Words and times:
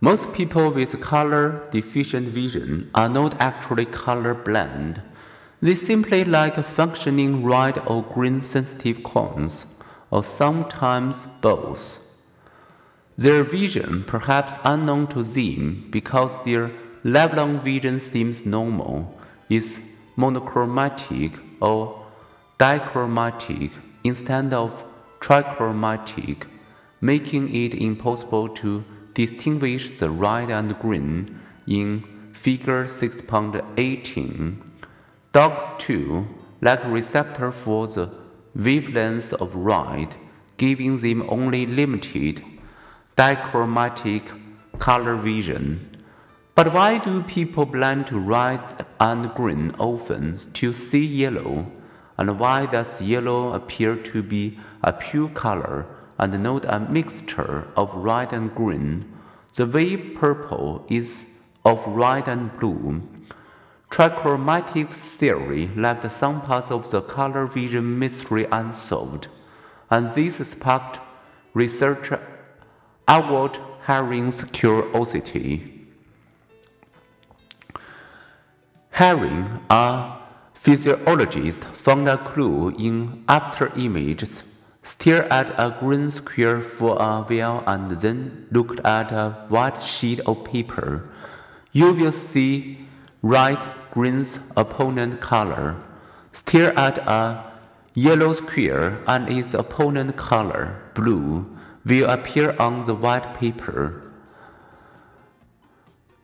Most 0.00 0.32
people 0.32 0.70
with 0.70 1.00
color 1.00 1.68
deficient 1.70 2.28
vision 2.28 2.90
are 2.94 3.08
not 3.08 3.40
actually 3.40 3.86
color 3.86 4.34
blind. 4.34 5.00
They 5.60 5.74
simply 5.74 6.24
lack 6.24 6.56
functioning 6.62 7.44
red 7.44 7.78
or 7.86 8.02
green 8.02 8.42
sensitive 8.42 9.02
cones, 9.02 9.66
or 10.10 10.22
sometimes 10.22 11.26
both. 11.40 12.00
Their 13.16 13.44
vision, 13.44 14.04
perhaps 14.06 14.58
unknown 14.64 15.06
to 15.08 15.22
them 15.22 15.86
because 15.90 16.32
their 16.44 16.72
lifelong 17.04 17.60
vision 17.60 18.00
seems 18.00 18.44
normal, 18.44 19.16
is 19.48 19.80
monochromatic 20.16 21.32
or 21.60 22.04
dichromatic 22.58 23.70
instead 24.02 24.52
of 24.52 24.84
trichromatic, 25.20 26.42
making 27.00 27.54
it 27.54 27.74
impossible 27.74 28.48
to 28.48 28.84
distinguish 29.14 29.98
the 29.98 30.10
red 30.10 30.50
and 30.50 30.78
green 30.80 31.40
in 31.66 32.04
Figure 32.32 32.84
6.18. 32.84 34.56
Dogs, 35.32 35.64
too, 35.78 36.26
lack 36.60 36.84
receptor 36.84 37.50
for 37.52 37.86
the 37.86 38.10
wavelength 38.54 39.32
of 39.34 39.54
red, 39.54 40.16
giving 40.56 40.98
them 40.98 41.24
only 41.28 41.66
limited 41.66 42.44
dichromatic 43.16 44.24
color 44.78 45.16
vision. 45.16 45.96
But 46.54 46.72
why 46.72 46.98
do 46.98 47.22
people 47.22 47.66
blind 47.66 48.08
to 48.08 48.18
red 48.18 48.86
and 49.00 49.32
green 49.34 49.74
often 49.78 50.38
still 50.38 50.72
see 50.72 51.04
yellow? 51.04 51.66
And 52.16 52.38
why 52.38 52.66
does 52.66 53.02
yellow 53.02 53.52
appear 53.52 53.96
to 53.96 54.22
be 54.22 54.58
a 54.82 54.92
pure 54.92 55.28
color 55.30 55.86
and 56.18 56.42
note 56.42 56.64
a 56.66 56.80
mixture 56.80 57.68
of 57.76 57.94
red 57.94 58.32
and 58.32 58.54
green, 58.54 59.12
the 59.54 59.66
way 59.66 59.96
purple 59.96 60.84
is 60.88 61.26
of 61.64 61.84
red 61.86 62.28
and 62.28 62.56
blue? 62.58 63.02
Trichromatic 63.90 64.90
theory 64.90 65.68
left 65.76 66.10
some 66.10 66.42
parts 66.42 66.70
of 66.70 66.90
the 66.90 67.00
color 67.00 67.46
vision 67.46 67.98
mystery 67.98 68.46
unsolved, 68.50 69.28
and 69.90 70.12
this 70.14 70.36
sparked 70.48 70.98
researcher 71.52 72.20
Ewald 73.08 73.58
Hering's 73.86 74.42
curiosity. 74.44 75.86
Hering, 78.90 79.60
a 79.70 80.18
physiologist, 80.54 81.64
found 81.64 82.08
a 82.08 82.16
clue 82.16 82.70
in 82.78 83.24
after 83.28 83.72
images. 83.76 84.42
Stare 84.84 85.24
at 85.32 85.48
a 85.58 85.74
green 85.80 86.10
square 86.10 86.60
for 86.60 86.98
a 87.00 87.22
while 87.22 87.64
and 87.66 87.90
then 87.90 88.46
looked 88.50 88.80
at 88.80 89.10
a 89.10 89.30
white 89.48 89.82
sheet 89.82 90.20
of 90.20 90.44
paper. 90.44 91.08
You 91.72 91.94
will 91.94 92.12
see 92.12 92.86
red 93.22 93.58
green's 93.92 94.38
opponent 94.54 95.22
color. 95.22 95.76
Stare 96.32 96.78
at 96.78 96.98
a 96.98 97.44
yellow 97.94 98.34
square 98.34 98.98
and 99.06 99.26
its 99.30 99.54
opponent 99.54 100.16
color, 100.16 100.82
blue 100.94 101.46
will 101.86 102.10
appear 102.10 102.54
on 102.58 102.84
the 102.84 102.94
white 102.94 103.32
paper. 103.34 104.02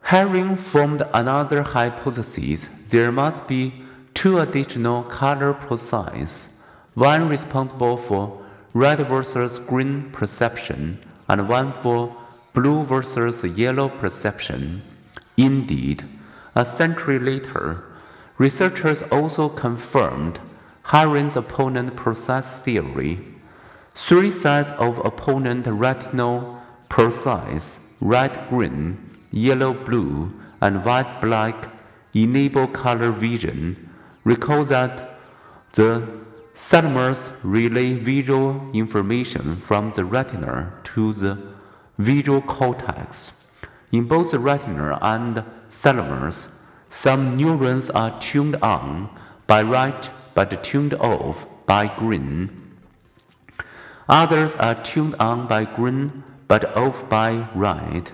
Hering 0.00 0.56
formed 0.56 1.02
another 1.12 1.62
hypothesis. 1.62 2.68
There 2.88 3.12
must 3.12 3.46
be 3.46 3.74
two 4.14 4.38
additional 4.38 5.02
color 5.02 5.52
processes, 5.52 6.48
one 6.94 7.28
responsible 7.28 7.98
for 7.98 8.45
red 8.76 8.98
versus 9.08 9.58
green 9.58 10.10
perception 10.10 10.98
and 11.30 11.48
one 11.48 11.72
for 11.72 12.14
blue 12.52 12.84
versus 12.84 13.42
yellow 13.56 13.88
perception. 13.88 14.82
Indeed, 15.38 16.04
a 16.54 16.62
century 16.62 17.18
later, 17.18 17.82
researchers 18.36 19.00
also 19.04 19.48
confirmed 19.48 20.38
Hering's 20.92 21.36
opponent 21.36 21.96
process 21.96 22.60
theory. 22.60 23.18
Three 23.94 24.30
sets 24.30 24.72
of 24.72 24.98
opponent 25.06 25.66
retinal 25.66 26.60
processes 26.90 27.78
red 28.02 28.30
green, 28.50 28.98
yellow 29.32 29.72
blue, 29.72 30.34
and 30.60 30.84
white 30.84 31.22
black 31.22 31.70
enable 32.12 32.66
color 32.66 33.10
vision. 33.10 33.88
Recall 34.22 34.64
that 34.64 35.18
the 35.72 36.06
thalamus 36.56 37.30
relay 37.42 37.92
visual 37.92 38.70
information 38.72 39.56
from 39.56 39.92
the 39.92 40.04
retina 40.04 40.72
to 40.82 41.12
the 41.12 41.38
visual 41.98 42.40
cortex. 42.40 43.32
In 43.92 44.08
both 44.08 44.30
the 44.30 44.38
retina 44.38 44.98
and 45.02 45.44
thalamus, 45.70 46.48
some 46.88 47.36
neurons 47.36 47.90
are 47.90 48.18
tuned 48.20 48.56
on 48.62 49.10
by 49.46 49.60
red 49.60 50.08
but 50.34 50.64
tuned 50.64 50.94
off 50.94 51.44
by 51.66 51.94
green. 51.94 52.50
Others 54.08 54.56
are 54.56 54.82
tuned 54.82 55.14
on 55.20 55.46
by 55.46 55.66
green 55.66 56.24
but 56.48 56.74
off 56.74 57.06
by 57.10 57.48
red. 57.54 58.12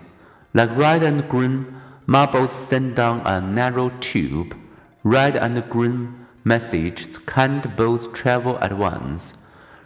Like 0.52 0.76
red 0.76 1.04
and 1.04 1.28
green, 1.28 1.80
marbles 2.06 2.50
send 2.50 2.96
down 2.96 3.20
a 3.24 3.40
narrow 3.40 3.90
tube. 4.00 4.56
Red 5.04 5.36
and 5.36 5.68
green 5.70 6.21
messages 6.44 7.18
can't 7.18 7.76
both 7.76 8.12
travel 8.12 8.58
at 8.60 8.76
once. 8.76 9.34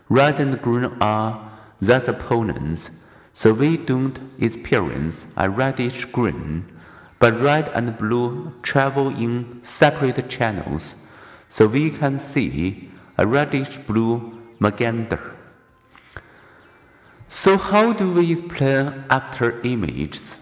Red 0.09 0.41
and 0.41 0.61
green 0.62 0.84
are 1.00 1.53
thus 1.81 2.09
opponents, 2.09 2.91
so 3.33 3.53
we 3.53 3.77
don't 3.77 4.19
experience 4.39 5.27
a 5.37 5.50
reddish 5.50 6.05
green. 6.06 6.65
But 7.19 7.41
red 7.41 7.69
and 7.75 7.97
blue 7.97 8.53
travel 8.62 9.09
in 9.09 9.62
separate 9.62 10.28
channels, 10.28 10.95
so 11.49 11.66
we 11.66 11.91
can 11.91 12.19
see 12.19 12.91
a 13.16 13.27
reddish 13.27 13.78
blue 13.78 14.43
magenta. 14.59 15.19
So, 17.28 17.56
how 17.56 17.93
do 17.93 18.12
we 18.12 18.33
explain 18.33 19.05
after 19.11 19.61
images? 19.62 20.37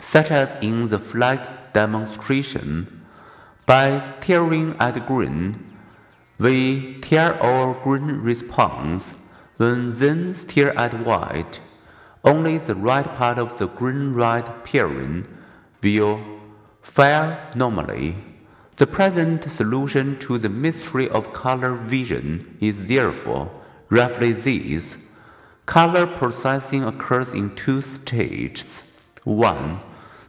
Such 0.00 0.30
as 0.30 0.54
in 0.60 0.88
the 0.88 0.98
flag 0.98 1.40
demonstration, 1.72 2.99
by 3.70 4.00
staring 4.00 4.74
at 4.80 5.06
green, 5.06 5.64
we 6.40 6.98
tear 7.02 7.40
our 7.40 7.72
green 7.84 8.20
response, 8.20 9.14
when 9.58 9.90
then 9.90 10.34
stare 10.34 10.76
at 10.76 11.06
white. 11.06 11.60
Only 12.24 12.58
the 12.58 12.74
right 12.74 13.06
part 13.16 13.38
of 13.38 13.58
the 13.58 13.68
green 13.68 14.12
red 14.12 14.64
pairing 14.64 15.28
will 15.84 16.18
fire 16.82 17.48
normally. 17.54 18.16
The 18.74 18.88
present 18.88 19.48
solution 19.48 20.18
to 20.18 20.36
the 20.36 20.48
mystery 20.48 21.08
of 21.08 21.32
color 21.32 21.76
vision 21.76 22.58
is 22.60 22.88
therefore 22.88 23.52
roughly 23.88 24.32
this. 24.32 24.96
Color 25.66 26.08
processing 26.08 26.82
occurs 26.82 27.32
in 27.32 27.54
two 27.54 27.82
stages. 27.82 28.82
One, 29.22 29.78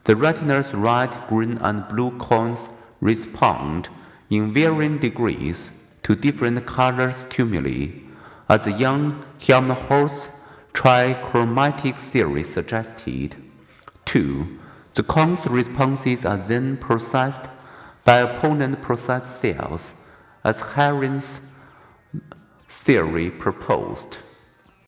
the 0.04 0.16
retina's 0.16 0.76
red, 0.76 1.10
green, 1.28 1.58
and 1.58 1.88
blue 1.88 2.12
cones 2.20 2.70
respond 3.02 3.90
in 4.30 4.54
varying 4.54 4.98
degrees 5.00 5.72
to 6.04 6.16
different 6.16 6.66
color 6.66 7.12
stimuli, 7.12 7.88
as 8.48 8.66
young 8.68 9.26
Helmholtz 9.40 10.30
trichromatic 10.74 11.98
theory 11.98 12.44
suggested. 12.44 13.36
Two, 14.06 14.60
the 14.94 15.04
cones 15.04 15.46
responses 15.48 16.26
are 16.26 16.38
then 16.38 16.78
processed 16.78 17.42
by 18.04 18.18
opponent 18.18 18.82
process 18.82 19.40
cells, 19.40 19.94
as 20.44 20.62
Hering's 20.62 21.42
theory 22.70 23.30
proposed. 23.30 24.18